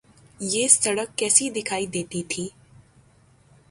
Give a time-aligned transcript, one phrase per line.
[0.53, 2.45] یہ سڑک کیسی دکھائی دیتی تھی۔